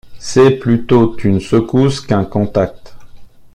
C’est 0.17 0.57
plutôt 0.57 1.15
une 1.19 1.39
secousse 1.39 2.01
qu’un 2.01 2.25
contact. 2.25 2.95